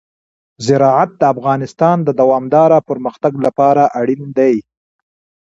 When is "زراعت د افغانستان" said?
0.65-1.97